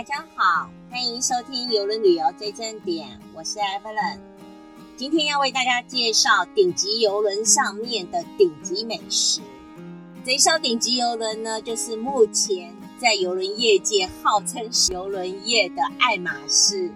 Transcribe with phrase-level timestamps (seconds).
[0.00, 4.18] 大家好，欢迎收听游轮旅游最正点，我是 Evelyn。
[4.96, 9.42] 今天要为大家介绍顶级游轮上面的顶级美食。
[10.24, 16.90] 这艘顶级游轮呢，就是目前在游轮业界号称是游轮业的爱马仕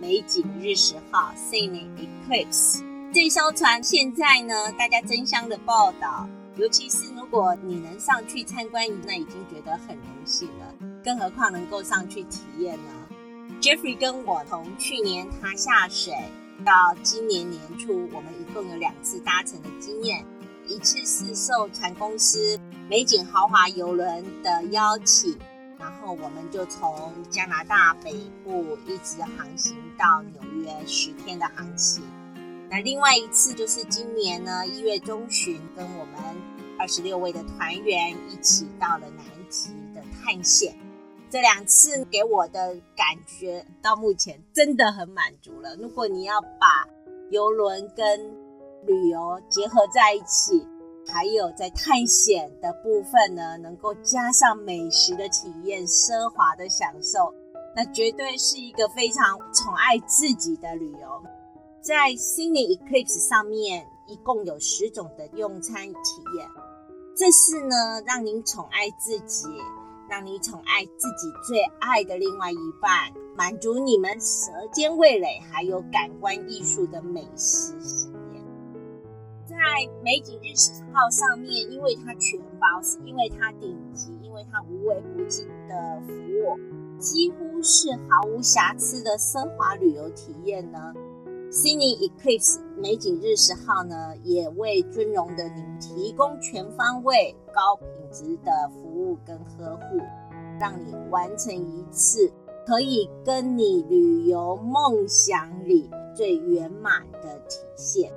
[0.00, 1.86] 美景日食号 （Sydney
[2.26, 2.82] Eclipse）。
[3.14, 10.67] 这艘船现在呢，大家争相的报道，尤其是如果你能上去参观，那已经觉得很荣幸了。
[11.04, 12.92] 更何况能够上去体验呢
[13.60, 16.12] ？Jeffrey 跟我从去年他下水
[16.64, 20.24] 到今年年初，我们一共有两次搭乘的经验。
[20.66, 25.34] 一次是受船公司美景豪华游轮的邀请，
[25.78, 28.12] 然后我们就从加拿大北
[28.44, 32.02] 部一直航行到纽约十天的航期。
[32.68, 36.16] 那另外一次就是今年呢一月中旬，跟我们
[36.78, 40.76] 二十六位的团员一起到了南极的探险。
[41.30, 45.76] 这两次给我的感觉到目前真的很满足了。
[45.76, 46.88] 如果你要把
[47.30, 48.34] 游轮跟
[48.86, 50.66] 旅游结合在一起，
[51.06, 57.34] 还有在探险的部分呢，能够加上美食的体验、奢华的享受，
[57.76, 61.22] 那绝对是一个非常宠爱自己的旅游。
[61.80, 66.48] 在 s y n e y Eclipse 上面，一共有十种的用餐体验，
[67.16, 69.46] 这是呢让您宠爱自己，
[70.08, 77.74] 让你宠爱自己最爱的另外一半，满足你们舌尖味蕾还有感官艺术的美食。
[79.46, 79.56] 在
[80.02, 86.58] 美景日食号上面，因为它全包，是因为它顶级，因为它无微不至的服务，
[86.98, 90.94] 几乎是毫无瑕疵的奢华旅游体验呢。
[91.50, 99.98] Sydney Eclipse 美景日食号呢，也为尊荣的您提供全方位、高品质的服务跟呵护，
[100.60, 102.30] 让你完成一次
[102.66, 108.12] 可以跟你旅游梦想里最圆满的体现。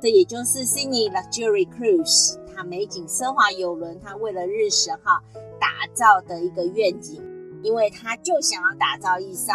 [0.00, 5.22] 这也就是 Sydney Luxury Cruise，它美景奢华游轮，它为了日食号
[5.60, 7.22] 打造的一个愿景，
[7.62, 9.52] 因为它就想要打造一艘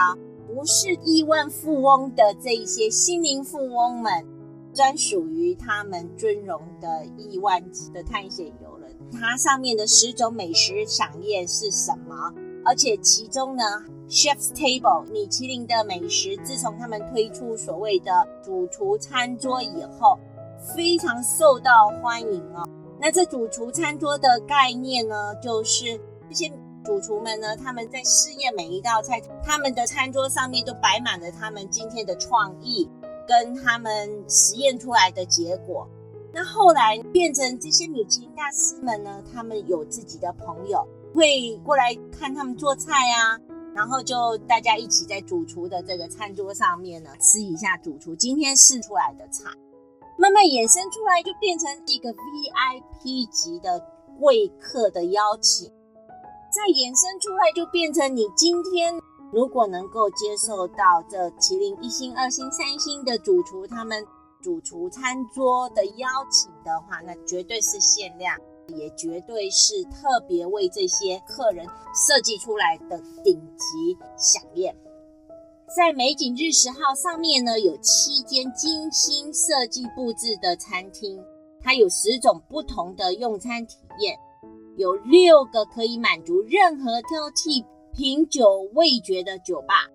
[0.53, 4.11] 不是亿万富翁的这一些心灵富翁们
[4.73, 8.91] 专属于他们尊荣的亿万级的探险游轮。
[9.11, 12.33] 它上面的十种美食飨宴是什么？
[12.65, 13.63] 而且其中呢
[14.09, 20.19] ，Chef's Table 米其林的美食，自从他们推出所谓的主厨餐桌以后。
[20.75, 22.63] 非常受到欢迎哦。
[22.99, 26.51] 那这主厨餐桌的概念呢，就是这些
[26.83, 32.89] 主厨们呢，他们在试验每一道菜，他们的餐桌上面都摆满了他们今天的创意
[33.27, 35.87] 跟他们实验出来的结果。
[36.33, 43.37] 那后来变成这些米其林大师们呢，他们有自己的朋友会过来看他们做菜啊，
[43.75, 49.49] 然后就大家一起在主厨的这个餐桌上面呢，吃一下主厨今天试出来的菜。
[50.17, 53.83] 慢慢衍生出来，就变成一个 VIP 级的
[54.19, 55.71] 贵客的邀请，
[56.51, 58.93] 再衍生出来，就变成你今天
[59.31, 64.05] 如果能够接受到这麒麟一星、二星、三星的主厨他们
[64.41, 74.75] 主厨餐桌的邀请的话，那绝对是限量，也绝对是特别为这些客人设计出来的顶级飨宴。
[75.73, 81.23] 在美景日食号上面呢，有七间精心设计布置的餐厅，
[81.61, 84.19] 它有十种不同的用餐体验，
[84.77, 89.87] 有六个可以满足任何挑剔品酒味觉的酒吧。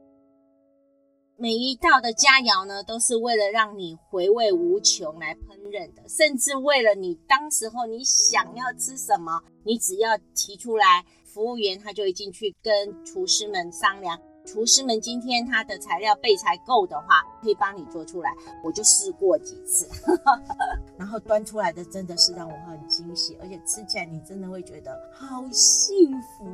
[1.38, 14.18] 每一道的佳肴呢，都是为了让你回味无穷来烹饪的，甚至为了你当时候你想要吃什么，你只要提出来，服务员他就已经去跟厨师们商量。
[14.46, 18.34] 厨师们今天他的材料备材够的话，可以帮你做出来。
[18.64, 19.88] 我就试过几次，
[20.98, 26.44] 然后端出来的真的是让我很惊喜，而且吃起来你真的会觉得好幸福。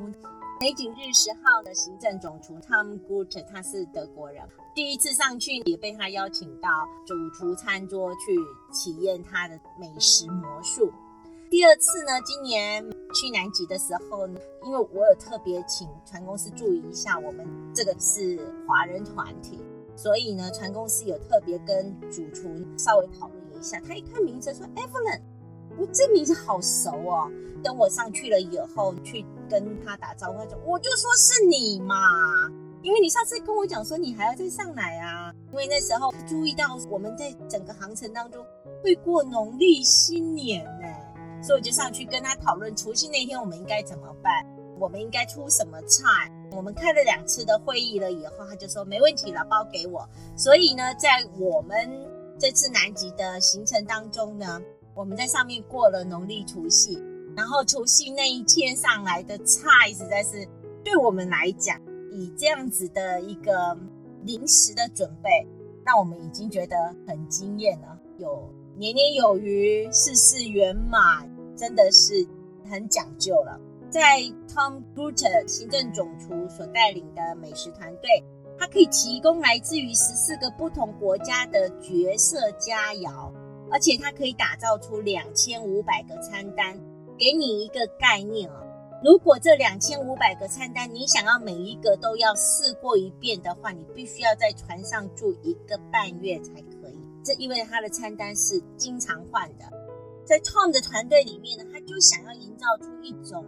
[0.60, 4.44] 美景日食号的行政总厨 Tom Guter，他是德国人，
[4.74, 6.68] 第一次上去也被他邀请到
[7.04, 8.36] 主厨餐桌去
[8.72, 10.92] 体验他的美食魔术。
[11.50, 12.82] 第二次呢，今年
[13.12, 14.26] 去南极的时候，
[14.64, 19.60] 因为我有特别请船公司注意一下，我们这个是华人团体，
[19.94, 23.80] 所以呢，船公司有特别跟主厨稍微讨论一下。
[23.86, 25.20] 他一看名字说：“Evelyn，
[25.78, 27.30] 我这名字好熟哦。”
[27.62, 31.94] 等我上去了以后，去跟他打招呼，他说：“我就说是你嘛，
[32.82, 38.44] 因为你上次跟我讲说你还要再上来啊。”因为那时候注意到我们在整个航程当中
[38.82, 40.88] 会过农历新年呢。
[41.42, 44.46] 所以我就上去跟他讨论除夕那天我们应该怎么办。
[44.80, 46.08] 我们应该出什么菜。
[46.54, 50.08] 我们开了两次的会议了以后，他就说没问题了，包给我。
[50.36, 51.08] 所以呢，在
[51.38, 51.76] 我们
[52.38, 54.60] 这次南极的行程当中呢，
[54.94, 57.02] 我们在上面过了农历除夕，
[57.36, 60.46] 然后除夕那一天上来的菜，实在是
[60.84, 63.76] 对我们来讲，以这样子的一个
[64.24, 65.46] 临时的准备，
[65.84, 66.76] 让我们已经觉得
[67.06, 67.98] 很惊艳了。
[68.18, 72.26] 有年年有余，事事圆满，真的是
[72.68, 73.58] 很讲究了。
[73.92, 78.08] 在 Tom Guter 行政总厨所带领的美食团队，
[78.58, 83.30] 它可以提供来自于十四个不同国家的绝色佳肴，
[83.70, 86.74] 而且它可以打造出两千五百个餐单。
[87.18, 88.64] 给你一个概念啊，
[89.04, 96.98] 如果这两千五百个餐单你想要每一个都要试过一遍的话，你必须要在船上住一个半月才可以。
[97.22, 99.66] 这意味着它的餐单是经常换的。
[100.24, 103.44] 在 Tom 的团队里面呢，他就想要营造出一种。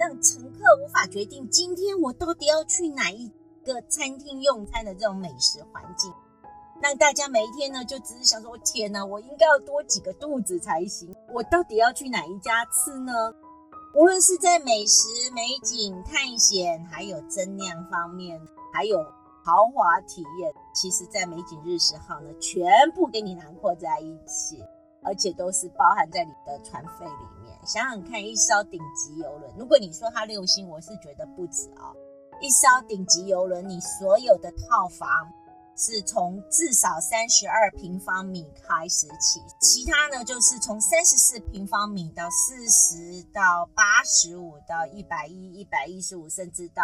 [0.00, 3.30] 让乘客无法决定今天我到底要去哪一
[3.62, 6.10] 个餐厅用餐的这种美食环境，
[6.80, 11.14] 让大家每一天呢就只是想说：天哪，我应该要多几个肚子才行。
[11.34, 13.12] 我到底要去哪一家吃呢？
[13.94, 15.04] 无论是在美食、
[15.34, 18.40] 美景、探险，还有增量方面，
[18.72, 19.04] 还有
[19.44, 24.64] 豪华体验，其实，在美景日食号呢，全部给你囊括在一起，
[25.02, 27.58] 而且都是包含在你的船费里面。
[27.66, 31.92] 想想看，一艘顶级游轮，如果你说它六星，我是觉得不止啊。
[32.40, 35.08] 一艘顶级游轮，你所有的套房
[35.76, 46.82] 是从至少三十二平方米开始起，其他呢就是从三十四平方米到四十到八十五到一百一、一百一十五，甚至到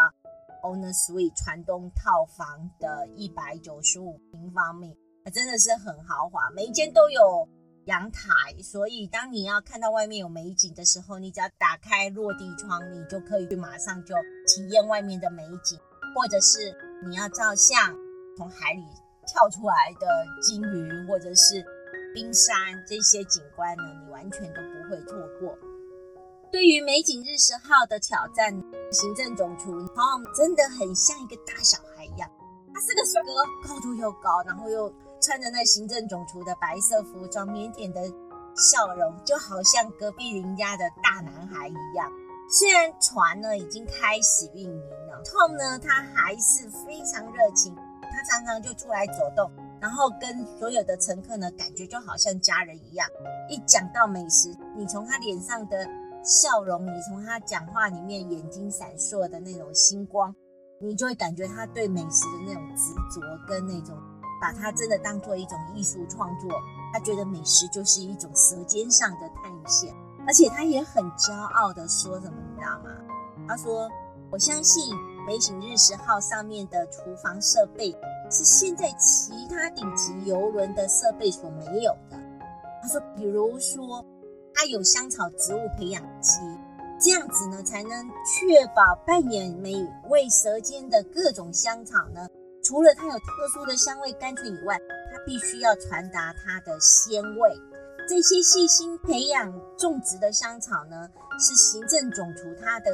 [0.63, 4.95] Owner Suite 船东套房的一百九十五平方米，
[5.33, 7.49] 真的是很豪华，每一间都有。
[7.87, 8.29] 阳台，
[8.65, 14.13] 所以当你要看到外面有美景的时候，你只要打开落地窗，你就可以马上就
[14.45, 15.79] 体验外面的美景；
[16.13, 16.75] 或者是
[17.07, 17.95] 你要照相，
[18.37, 18.83] 从海里
[19.25, 21.65] 跳出来的鲸鱼，或者是
[22.13, 22.57] 冰山
[22.89, 25.57] 这些景观呢，你完全都不会错过。
[26.51, 28.53] 对于美景日食号的挑战，
[28.91, 32.29] 行政总厨 Tom 真的很像一个大小孩一样，
[32.75, 34.93] 他是个帅哥，高度又高，然后又。
[35.27, 38.01] 穿着那行政总厨的白色服装，腼腆的
[38.55, 42.09] 笑容，就好像隔壁邻家的大男孩一样。
[42.49, 49.51] 虽然船呢已经开始运营了，Tom 呢他还是非常热情，他常常就出来走动，
[49.81, 53.09] 然后跟所有的乘客呢感觉就好像家人一样。
[53.51, 55.85] 一讲到美食，你从他脸上的
[56.23, 60.33] 笑容，你从他讲话里面眼睛闪烁的那种星光，
[60.81, 63.99] 你就会感觉他对美食的那种执着跟那种。
[64.41, 66.51] 把它真的当做一种艺术创作，
[66.93, 69.95] 他觉得美食就是一种舌尖上的探险，
[70.27, 72.91] 而且他也很骄傲的说什么，你知道吗？
[73.49, 73.89] 他说
[74.31, 74.95] ：“我相信
[75.27, 77.93] 美景日食号上面的厨房设备
[78.31, 82.19] 是现在其他顶级游轮的设备所没有的。”
[82.83, 84.05] 他说：“比如说，
[84.55, 86.41] 它有香草植物培养基，
[87.01, 89.75] 这样子呢，才能确保扮演美
[90.09, 92.27] 味舌尖的各种香草呢。”
[92.67, 94.77] 除了它有特殊的香味甘醇以外，
[95.13, 97.57] 它必须要传达它的鲜味。
[98.09, 101.09] 这些细心培养种植的香草呢，
[101.39, 102.91] 是行政总厨他的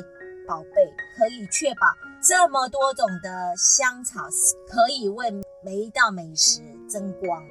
[0.47, 1.87] 宝贝，可以确保
[2.23, 4.29] 这么多种的香草
[4.69, 5.31] 可以为
[5.65, 7.43] 每一道美食增光，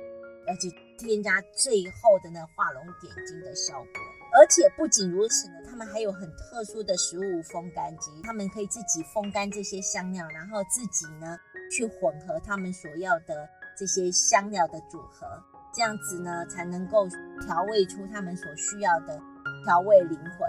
[0.47, 0.69] 而且
[0.99, 4.01] 添加最后的那画龙点睛的效果。
[4.39, 11.35] 而且不仅如此呢，他们还有很特殊的食物风干机，他们可以自己风干这些香料，然后自己呢。
[11.71, 13.47] 去混合他们所要的
[13.77, 15.25] 这些香料的组合，
[15.73, 17.07] 这样子呢才能够
[17.41, 19.17] 调味出他们所需要的
[19.63, 20.39] 调味灵魂。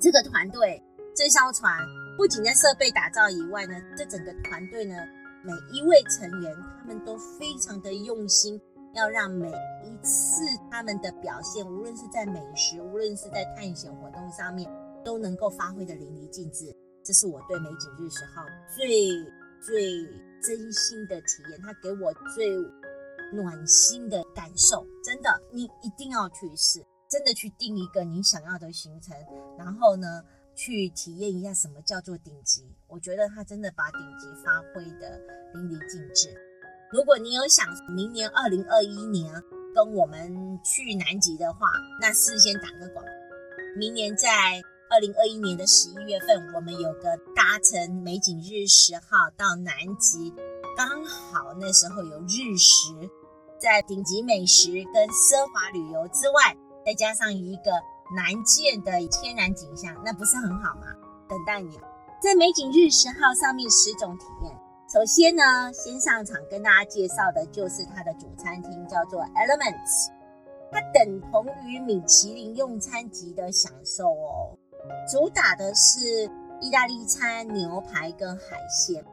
[0.00, 0.80] 这个团队
[1.16, 1.76] 这艘船
[2.16, 4.94] 不仅在设备打造以外呢，这整个团队呢
[5.42, 8.60] 每一位成员他们都非常的用心，
[8.94, 9.48] 要让每
[9.84, 14.70] 一次他们的表现，无论是在美食，无论是在探险活动上面，
[15.04, 16.74] 都能够发挥的淋漓尽致。
[17.04, 18.44] 这是我对美景日食号
[18.74, 19.43] 最。
[19.66, 20.04] 最
[20.42, 22.54] 真心的体验，他给我最
[23.32, 29.16] 暖心的感受，真的，你一定要去试，真的去定一个你想要的行程，
[29.58, 30.22] 然后呢，
[30.54, 32.64] 去体验一下什么叫做顶级。
[32.86, 35.18] 我觉得他真的把顶级发挥的
[35.54, 36.34] 淋漓尽致。
[36.92, 39.32] 如果你有想明年二零二一年
[39.74, 40.30] 跟我们
[40.62, 41.66] 去南极的话，
[42.00, 43.04] 那事先打个广，
[43.76, 44.62] 明年在。
[44.90, 50.32] 二零二一年的十一月份，我们有个搭乘美景日食号到南极，
[50.76, 52.92] 刚好那时候有日食，
[53.58, 57.70] 在顶级美食跟奢华旅游之外，再加上一个
[58.14, 60.86] 难见的天然景象，那不是很好吗？
[61.28, 61.78] 等待你。
[62.22, 64.52] 在美景日十号上面十种体验。
[64.92, 70.10] 首先呢，先上场跟大家介绍的就是它的主餐厅，叫做 Elements，
[70.70, 74.58] 它等同于米其林用餐级的享受哦。
[75.10, 79.04] 主打的是意大利餐、牛排跟海鲜，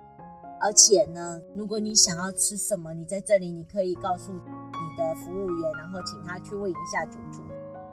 [0.59, 4.39] 而且呢，如果你想要吃什么，你在这里你可以告诉你
[4.97, 7.43] 的服务员，然后请他去问一下主厨。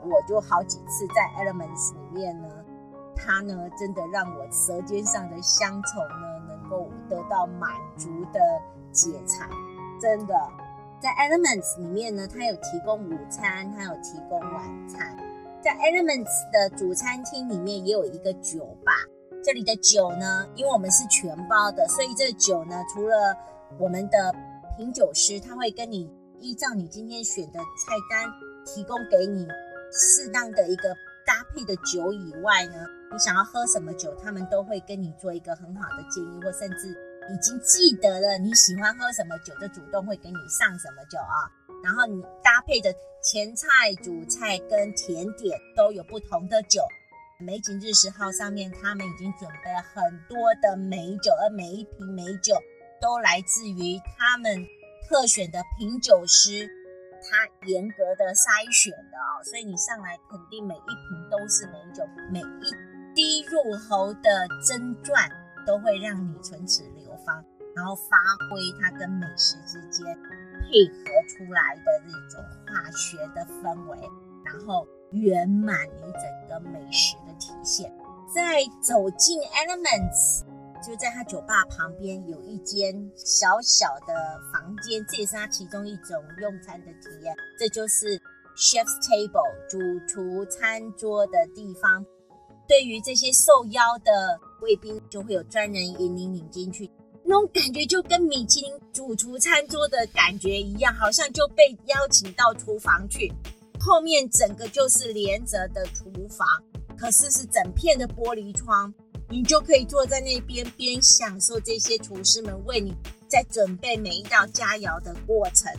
[0.01, 2.47] 我就好几次在 Elements 里面呢，
[3.15, 6.59] 它呢真的让我舌尖上的乡愁呢能。
[6.69, 8.39] 够得到满足的
[8.91, 9.49] 解馋，
[9.99, 10.35] 真的，
[11.01, 15.17] 在 Elements 里面呢，它有提供午餐，它有提供晚餐。
[15.61, 18.93] 在 Elements 的主餐厅里面也有一个酒吧，
[19.43, 23.35] 这里的酒呢，因为我们是全包的，所以这酒呢，除了
[23.77, 24.33] 我们的
[24.77, 28.29] 品酒师他会跟你依照你今天选的菜单
[28.65, 29.45] 提供给你
[29.91, 30.95] 适当的一个
[31.27, 32.75] 搭配的酒以外呢。
[33.11, 36.87] 你想要喝什么酒，他们都会跟你做一个很好的建议，或甚至
[37.33, 41.49] 已经记得了你喜欢喝什么酒，就主动会给你上什么酒啊。
[41.83, 43.67] 然后你搭配的前菜、
[44.03, 46.81] 主菜跟甜点都有不同的酒。
[47.39, 52.55] 美景日十号上面，他们已经准备了很多的美酒，而每一瓶美酒
[52.99, 54.65] 都来自于他们
[55.07, 56.67] 特选的品酒师，
[57.23, 59.43] 他严格的筛选的哦。
[59.43, 62.73] 所以你上来肯定每一瓶都是美酒，每一。
[63.15, 65.29] 滴入喉的真传
[65.65, 67.43] 都会让你唇齿留芳，
[67.75, 68.15] 然后发
[68.49, 70.05] 挥它跟美食之间
[70.69, 73.97] 配合出来的这种化学的氛围，
[74.45, 77.91] 然后圆满你整个美食的体现。
[78.31, 80.43] 在走进 Elements，
[80.85, 87.35] 就在他酒吧旁边有一间小小的房间，这也是他其中一种用餐的体验。
[87.57, 88.21] 这就是
[88.55, 92.05] Chef's Table 主厨餐桌的地方。
[92.67, 96.87] 对于这些受邀的贵宾，就会有专人引领你进去，
[97.29, 103.31] 那种感觉就跟米其林主厨餐桌的感觉一样，好像就被邀请到厨房去。
[103.79, 106.47] 后面整个就是连着的厨房，
[106.97, 108.91] 可是是整片的玻璃窗，
[109.29, 112.95] 你就可以坐在那边边享受这些厨师们为你
[113.27, 115.71] 在准备每一道佳肴的过程。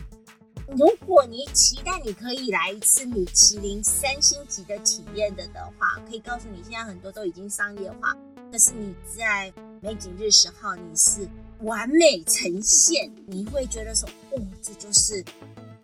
[0.69, 8.15] 如果你期待你可以来一次米其林三星级的体验的的话，可以告诉你，现在很多都已经商业化。
[8.49, 9.51] 可是你在
[9.83, 11.27] 美景日十号，你是
[11.61, 15.25] 完美呈现，你会觉得说，哦，这就是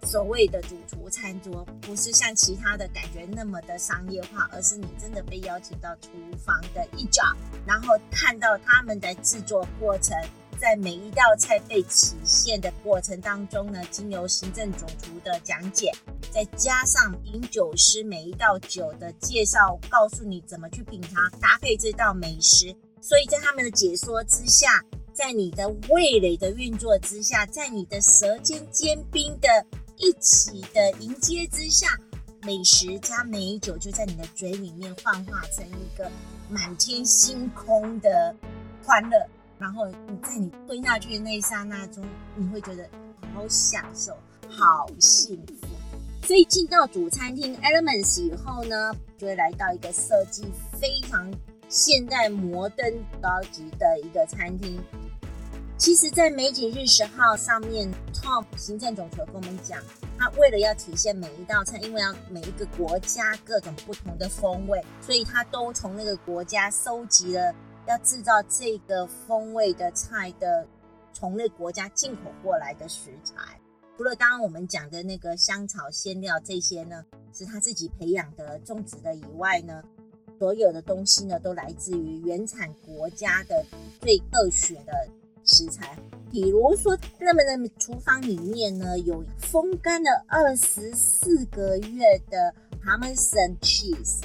[0.04, 7.24] 所谓的主厨餐桌，不是像其他的感觉那么的商业化，而是你真的被邀请到厨房的一角，
[7.66, 10.16] 然后看到他们的制作过程。
[10.60, 15.92] 在每一道菜被体现的过程当中呢，经由行政总厨的讲解，
[16.32, 22.76] 再加上饮酒师每一道酒的介绍，告诉你怎么去品尝搭配这道美食。
[23.08, 24.68] 所以在他们的解说之下，
[25.14, 29.48] 在你的味蕾的运作之下，在你的舌尖尖冰的
[29.96, 31.88] 一起的迎接之下，
[32.42, 36.12] 美食加美酒就在你的嘴里面幻化成一个
[36.50, 38.36] 满天星空的
[38.84, 39.26] 欢乐。
[39.58, 42.04] 然后你在你吞下去的那一刹那中，
[42.36, 42.90] 你会觉得
[43.34, 44.12] 好享受、
[44.50, 45.68] 好幸福。
[46.28, 50.44] 所以进到主餐厅 Elements 以后呢，就会来到一个设计
[50.78, 51.32] 非常
[51.70, 54.82] 现代、摩登、高级的一个餐厅。
[55.78, 59.82] 其实，在美景日十号上面，Tom 行政总厨跟我们讲，
[60.18, 67.54] 他为了要体现每一道菜，因为要每一个国家各种不同的风味，所以他都从那个国家收集了。
[67.86, 70.68] 要制造这个风味的菜的，
[71.14, 73.36] 从那国家进口过来的食材，
[73.96, 79.82] 除了刚刚我们讲的那个香草鲜料这些呢，是他自己培养的种植的以外呢，
[80.40, 83.66] 所有的东西呢都来自于原产国家的
[84.00, 84.94] 最热血的
[85.44, 85.98] 食材。
[86.32, 92.54] 比如说，那么的厨房里面呢有风干了二十四个月的
[92.84, 94.22] Parmesan cheese，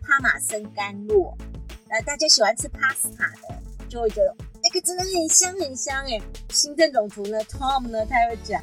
[0.00, 1.34] 帕玛森干酪。
[1.88, 6.20] 呃，大家喜欢吃 pasta 的，就会觉得那个真的很香很香哎。
[6.50, 8.62] 新政总厨呢，Tom 呢，他会讲，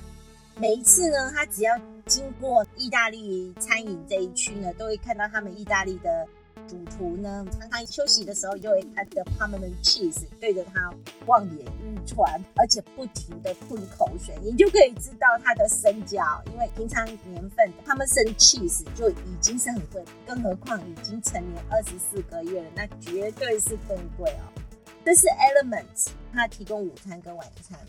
[0.56, 6.28] 每一次呢，他只要经过意大利餐饮这一区呢，都会看到他们意大利的。
[6.68, 10.91] 主厨呢，常常休息的时候就会看着他们的 cheese 对着他
[11.25, 16.41] 望眼欲穿，而且不停的吞口水，你就可以知道他的身价。
[16.51, 24.62] 因为平常年份他们生 cheese 就已经是很贵，更何况已经成年二十四个月了，那绝对是更贵哦。
[25.03, 27.80] 这是 Elements，它提供午餐跟晚餐。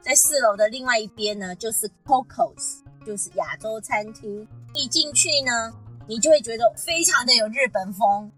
[0.00, 4.46] 在四楼的另外一边呢，就是 Coco's，就是亚洲餐厅。
[4.74, 5.72] 一进去呢。
[6.08, 8.32] 你就会觉得非常的有日本风，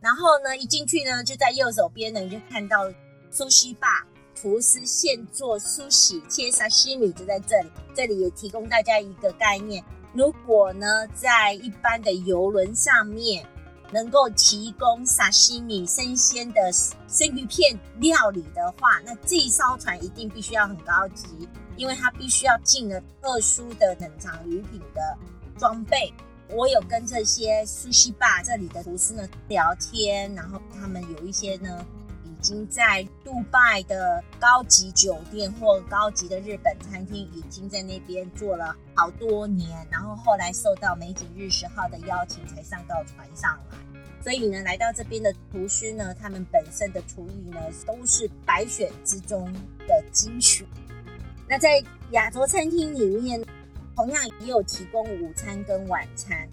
[0.00, 2.92] 然后呢，一进去呢，就在右手边呢，你就看到
[3.30, 7.70] 苏西吧，厨师现做苏西切沙西米就在这里。
[7.94, 13.46] 这里也提供大家一个概念：如果呢，在一般的游轮上面
[13.92, 16.72] 能够提供沙西米生鲜的
[17.06, 25.16] 生鱼片料理的话，那这一艘船一定必须要很高级，因为它必须要进了特殊的冷藏鱼品的
[25.56, 26.12] 装备。
[26.54, 31.84] 我有跟这些苏西吧这里的厨师呢聊天，然后他们有一些呢
[32.24, 43.78] 已经在杜拜的高级酒店或高级的日本餐厅已经在那边做了好多年，然后后来受到美景日食号的邀请才上到船上来。
[44.22, 49.50] 所以呢，来到这边的厨师呢，他们本身的厨艺呢都是百选之中
[49.88, 50.66] 的精选。
[51.48, 53.42] 那在亚洲餐厅里面。
[53.94, 56.48] 同样也有提供午餐跟晚餐，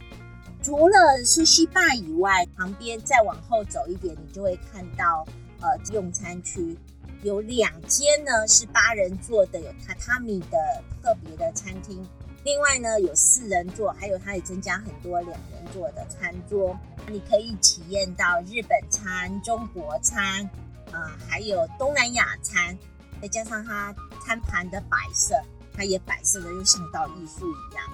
[0.62, 5.26] 除了苏西坝以外，旁边再往后走一点，你就会看到
[5.62, 6.78] 呃用餐区
[7.24, 12.06] 有两间呢是八人座的，有榻榻米的特别的餐厅。
[12.44, 16.78] 另外呢有四人座，还有它也增加很多两人座的餐桌，
[17.08, 20.44] 你可以体验到日本餐、中国餐
[20.92, 22.78] 啊，还有东南亚餐，
[23.22, 23.94] 再加上它
[24.26, 25.36] 餐盘的摆设。
[25.80, 27.86] 它也摆设的就像道艺术一样，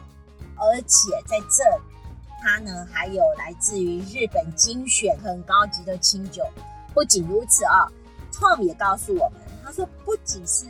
[0.56, 1.84] 而且在这里，
[2.42, 6.44] 它呢还有来自于日本精选很高级的清酒。
[6.96, 7.86] 不仅如此啊
[8.34, 10.66] ，Tom 也告诉我们，他说不仅是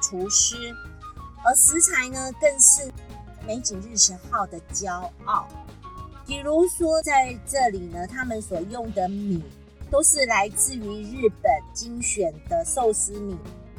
[0.00, 0.56] 厨师，
[1.44, 2.90] 而食材呢更是
[3.46, 4.90] 美景日食号的骄
[5.26, 5.46] 傲。
[6.24, 9.44] 比如说在这里呢，他们所用的米
[9.90, 13.36] 都是来自于日本精选的寿司米、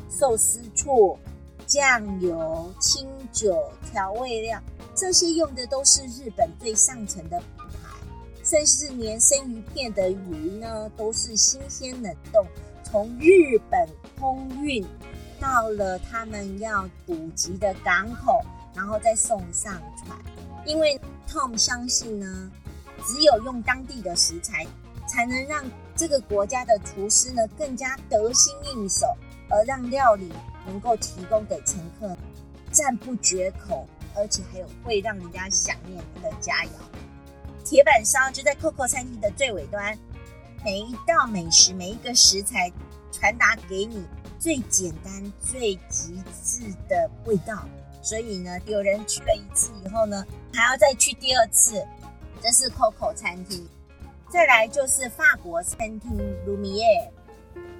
[0.07, 1.17] 寿司醋。
[1.65, 4.61] 酱油、清酒、调味料，
[4.95, 7.47] 这些用的都是日本最上层的品
[7.83, 7.97] 牌，
[8.43, 12.45] 甚至连生鱼片的鱼呢，都是新鲜冷冻，
[12.83, 13.87] 从日本
[14.19, 14.85] 空运
[15.39, 18.41] 到了他们要补给的港口，
[18.75, 20.17] 然后再送上船。
[20.65, 22.51] 因为 Tom 相信呢，
[23.05, 24.65] 只有用当地的食材，
[25.07, 25.63] 才能让
[25.95, 29.05] 这个国家的厨师呢更加得心应手，
[29.49, 30.31] 而让料理。
[30.65, 32.15] 能够提供给乘客
[32.71, 36.69] 赞不绝口，而且还有会让人家想念的佳肴。
[37.63, 39.97] 铁板烧就在 Coco 餐厅的最尾端，
[40.63, 42.71] 每一道美食，每一个食材
[43.11, 44.05] 传达给你
[44.37, 47.67] 最简单、最极致的味道。
[48.01, 50.23] 所以呢，有人去了一次以后呢，
[50.53, 51.83] 还要再去第二次。
[52.41, 53.67] 这是 Coco 餐厅，
[54.29, 56.11] 再来就是法国餐厅
[56.45, 57.09] Lumiere。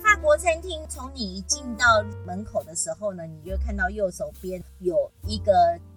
[0.05, 1.83] 法国餐厅，从你一进到
[2.27, 5.51] 门口的时候呢，你就看到右手边有一个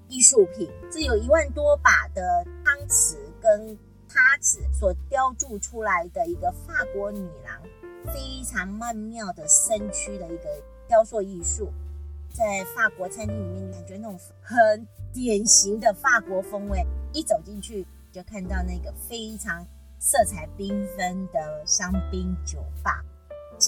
[0.08, 3.76] 艺术品，这有一万多把的汤匙跟
[4.08, 7.62] 叉子所雕铸出来的一个法国女郎，
[8.06, 10.44] 非常曼妙的身躯的一个
[10.88, 11.70] 雕塑艺术，
[12.32, 19.66] 在法国餐厅里面，感觉那种很典型的法国风味，一走进去就看到那个非常
[19.98, 23.04] 色彩缤纷的香槟酒吧。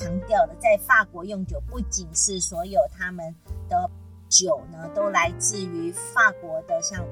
[0.00, 3.34] 强调的，在法国用酒不仅是所有他们
[3.68, 3.90] 的
[4.30, 7.04] 酒呢，都来自于法国的，像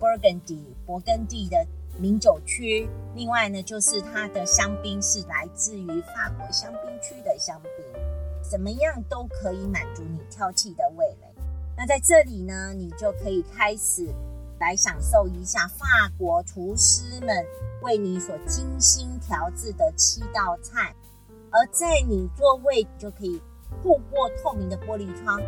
[0.00, 1.64] Burgundy 勃艮第的
[1.96, 2.88] 名酒区。
[3.14, 8.02] 另外呢，就是它的香槟是来自于法国香槟区的香槟，
[8.50, 11.32] 怎么样都可以满足你挑剔的味蕾。
[11.76, 14.08] 那在这里呢，你就可以开始
[14.58, 15.86] 来享受一下法
[16.18, 17.46] 国厨师们
[17.82, 20.92] 为你所精心调制的七道菜。
[21.54, 23.40] 而在你座位就可以
[23.80, 25.40] 透过透明的玻璃窗，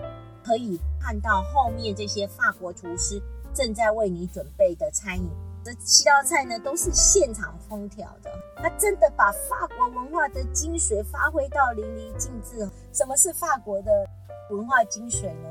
[0.45, 3.21] 可以看到后面这些法国厨师
[3.53, 5.29] 正在为你准备的餐饮。
[5.65, 8.31] 这七道菜呢，都是现场烹调的。
[8.55, 12.71] 他真的把法国文化的精髓发挥到淋漓尽致。
[12.93, 14.09] 什么是法国的
[14.53, 15.49] 文化精髓呢？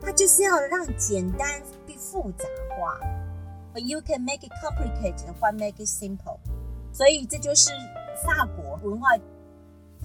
[0.00, 2.46] 它就是要让简单变复杂
[2.80, 2.98] 化。
[3.74, 6.38] But you can make it complicated, 换 make it simple？
[6.94, 7.70] 所以这就是
[8.24, 9.08] 法国文化。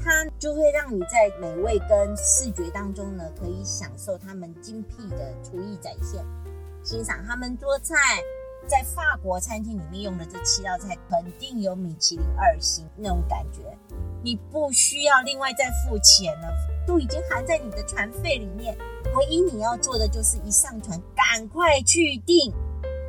[0.03, 6.23] 它就会让你在美味跟视觉当中呢，可以享受他们精辟的厨艺展现，
[6.83, 7.95] 欣赏他们做菜。
[8.65, 13.59] 在法国餐厅里面用的这七道菜，肯定有米其林二星那种感觉。
[14.23, 16.47] 你不需要另外再付钱了，
[16.87, 18.73] 都已经含在你的船费里面。
[19.17, 22.53] 唯一你要做的就是一上船赶快去订，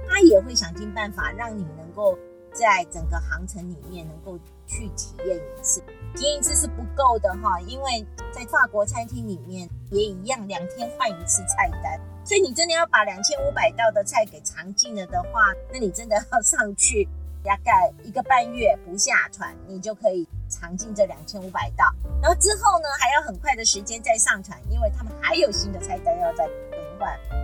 [0.09, 2.19] 他也会想尽办法让你能够
[2.53, 5.83] 在整个航程里面能够去体验一次。
[6.15, 17.09] 体验一次是不够的哈，因为在法国餐厅里面也一样，两天换一次菜单，所以你真的要把两千五百道的菜给尝尽了的话，那你真的要上去
[17.43, 21.85] 大概一个半月不下船，你就可以尝尽这两千五百道。
[22.23, 27.44] 然后之后呢，还要很快的时间再上船，因为他们还有新的菜单要再更换。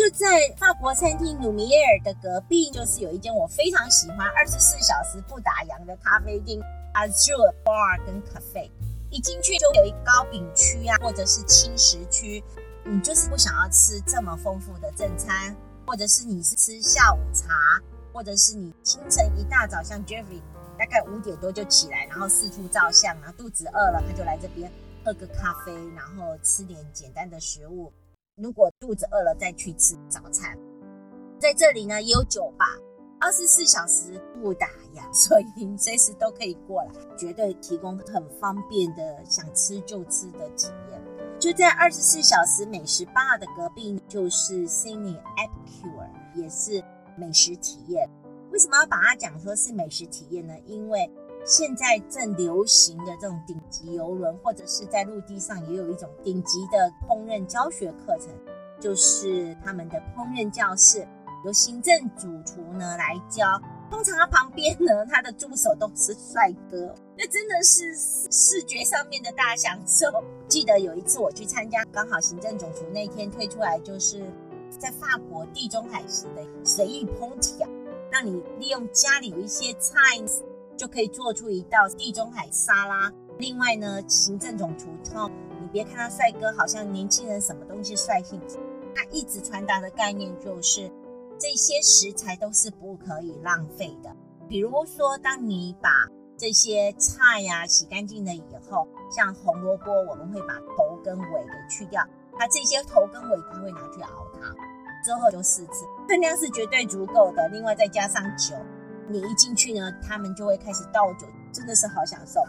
[0.00, 6.58] 就在法国餐厅努米耶尔的隔壁，就是有一间我非常喜欢、二十四小时不打烊的咖啡厅
[6.94, 8.70] Azure Bar 跟 Cafe。
[9.10, 12.42] 一进去就有一糕饼区啊，或者是轻食区。
[12.82, 15.54] 你就是不想要吃这么丰富的正餐，
[15.86, 17.52] 或者是你是吃下午茶，
[18.10, 20.40] 或者是你清晨一大早像 Jeffrey
[20.78, 24.72] 大概五点多就起来，然后四处照相啊，肚子饿了他就来这边
[25.04, 27.92] 喝个咖啡，然后吃点简单的食物。
[28.40, 30.56] 如果肚子饿了再去吃早餐。
[31.38, 32.64] 在这里呢也有酒吧。
[33.22, 41.02] 二十四小时不打烊， 所以随时都可以过来，绝对提供很方便的想吃就吃的体验。
[41.38, 46.82] 就在二十四小时美食吧的隔壁，就是 Cine Epicure，也是
[47.18, 48.08] 美食体验。
[48.50, 50.54] 为什么要把它讲说是美食体验呢？
[50.64, 51.10] 因为
[51.44, 58.28] 现在正流行的这种顶级游轮，或者是在陆地上也有一种顶级的烹饪教学课程，
[58.78, 61.06] 就是他们的烹饪教室。
[61.42, 63.58] 由行政主厨呢来教，
[63.90, 70.06] 通常他旁边呢，他的助手都是帅哥，那真的是视觉上面的大享受。
[70.48, 74.22] 记得有一次我去参加，刚好行政主厨那天推出来，就是
[74.78, 77.66] 在法国地中海式的随意烹调，
[78.12, 79.96] 让你利用家里有一些菜，
[80.80, 83.12] 就可以做出一道地中海沙拉。
[83.36, 88.40] 另外呢，行政总厨汤你别看他帅哥，好像年轻人什么东西帅性，
[88.94, 90.90] 他一直传达的概念就是。
[91.38, 94.14] 这些食材都是不可以浪费的。
[94.46, 95.88] 比如说，当你把
[96.36, 102.06] 这些菜呀洗干净了以后，像红萝卜，我们会把头跟尾给去掉，
[102.38, 104.54] 它这些头跟尾它会拿去熬汤，
[105.02, 107.48] 之后就试吃，分量是绝对足够的。
[107.48, 108.54] 另外再加上酒，
[109.10, 112.40] 你一进去呢，他们就会开始倒酒，真的是好享受。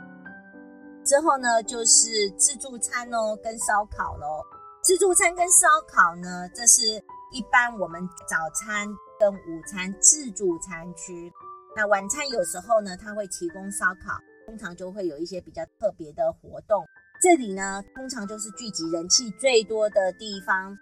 [1.04, 4.43] 之后呢，就是自助餐哦，跟烧烤喽。
[4.84, 7.04] 自助餐跟烧烤呢，这是。
[7.34, 8.86] 一般我们早餐
[9.17, 11.32] 跟午餐自助餐区，
[11.74, 16.84] 那晚餐有时候呢，它会提供烧烤，通常就会有一些比较特别的活动。
[17.21, 20.78] 这里呢，通常就是聚集人气最多的地方，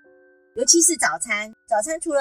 [0.56, 1.54] 尤其是早餐。
[1.68, 2.20] 早餐除了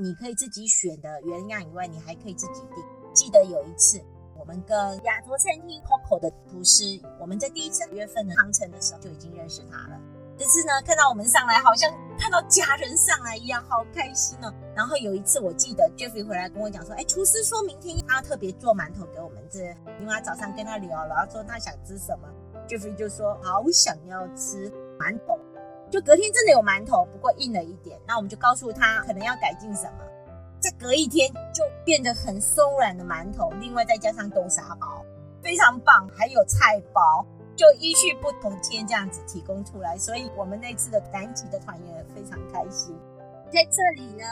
[0.00, 2.93] 你可以自己选的原样以外，你还可以自己订。
[3.34, 4.00] 记得有一次，
[4.38, 10.00] 我们跟亚卓餐厅 Coco 的厨师，我们在第一次月份的航程的时候就已经认识他了。
[10.38, 14.54] 这次呢，看到我们上来，好像看到家人上来一样，好开心哦。
[14.72, 19.64] 然后有一次，我记得 Jeffrey 回来跟我讲说，哎，厨师说明天他要特别做馒头给我们吃，
[19.98, 22.28] 因为他早上跟他聊了，说他想吃什么
[22.68, 25.36] ，Jeffrey 就说好想要吃馒头。
[25.90, 27.98] 就隔天真的有馒头，不过硬了一点。
[28.06, 30.04] 那我们就告诉他可能要改进什么。
[30.64, 35.04] 再隔一天就变得很松软的馒头，另外再加上豆沙包，
[35.42, 37.26] 非常棒，还有菜包。
[37.54, 42.96] 就依序不同天这样子提供出来，所以我们那次的南极的团员非常开心。
[43.52, 44.24] 在这里呢，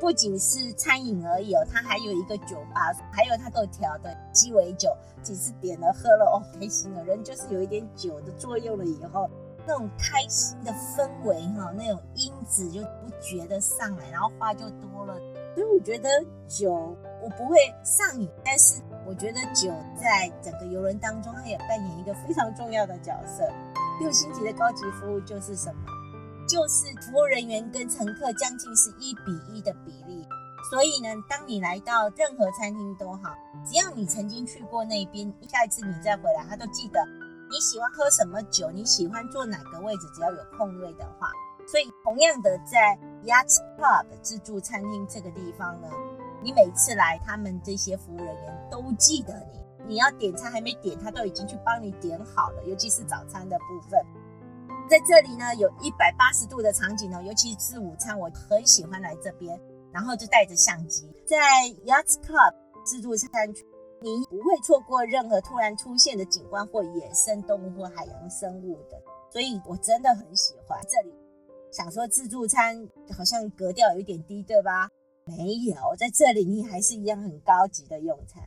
[0.00, 4.88] 不仅是餐饮而已哦，它还有一个酒吧，还有它都调的鸡尾酒，
[5.22, 7.04] 几次点了喝了哦，开心了。
[7.04, 9.30] 人就是有一点酒的作用了以后，
[9.66, 15.14] 那种开心的氛围哈，那种因子就不觉得上来，然后话就多了。
[15.54, 16.08] 所以我觉得
[16.48, 16.72] 酒
[17.22, 18.82] 我不会上瘾，但是。
[19.06, 23.46] 我觉得酒在整个游轮当中，它也扮演一个非常重要的角色。
[24.00, 25.82] 六星级的高级服务就是什么？
[26.48, 30.26] 就是服务人员跟乘客将近是一比一的比例。
[30.70, 33.34] 所以呢，当你来到任何餐厅都好，
[33.66, 36.98] 只要你曾经去过那边，下一次你再回来，他都记得
[37.50, 41.30] 你喜欢喝什么酒，你喜欢坐哪个位置，只要有空位的话。
[41.66, 45.88] 所以同样的，在 Yacht Club 自助餐厅这个地方呢。
[46.42, 49.64] 你每次来，他们这些服务人员都记得你。
[49.86, 52.62] 你要点餐还没点，他都已经去帮你点好了。
[52.64, 54.00] 尤其是早餐的部分，
[54.88, 57.22] 在这里呢，有一百八十度的场景哦。
[57.22, 59.58] 尤其是午餐，我很喜欢来这边，
[59.90, 61.36] 然后就带着相机，在
[61.86, 63.64] Yacht Club 自助餐区，
[64.00, 69.00] 你不会错过任何突然出现的景观或野生动物或海洋生物的。
[69.30, 71.14] 所以我真的很喜欢这里。
[71.74, 74.88] 想说自助餐好像格调有点低，对吧？
[75.26, 78.40] 没有，在这里你还是一样很高级的用餐。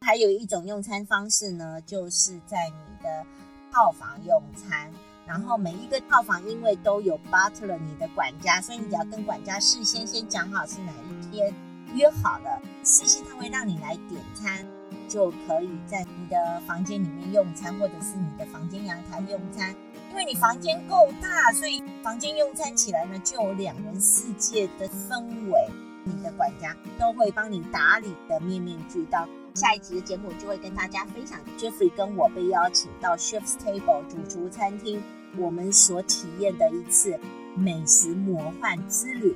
[0.00, 3.26] 还有一种用餐方式呢，就是在你的
[3.70, 4.90] 套房用餐。
[5.26, 11.54] 然后每一个套房因为都有 butler 你的管家，所以你只要跟管家事先先讲好是哪一天
[11.94, 14.66] 约好了，事先他会让你来点餐，
[15.10, 19.76] 就可以在你的房间里面用餐，或者是你的房间阳台用餐。
[20.12, 25.68] 因为你房间够大，所以房间用餐起来呢，就有两人世界的氛围。
[26.04, 35.02] 你的管家都会帮你打理的面面俱到，下一集的节目就会跟大家分享 Jeffrey 跟我被邀请到 Chef's Table 主厨餐厅，
[35.38, 37.18] 我们所体验的一次
[37.56, 39.34] 美食魔幻之旅。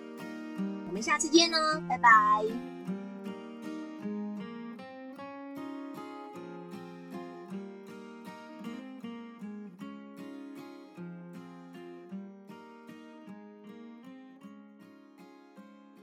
[0.89, 2.76] 我们下次见喽，拜拜。